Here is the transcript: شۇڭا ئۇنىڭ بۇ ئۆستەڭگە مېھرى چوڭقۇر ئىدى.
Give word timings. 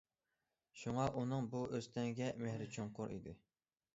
شۇڭا 0.83 1.03
ئۇنىڭ 1.19 1.51
بۇ 1.51 1.61
ئۆستەڭگە 1.77 2.31
مېھرى 2.45 2.69
چوڭقۇر 2.77 3.15
ئىدى. 3.19 3.37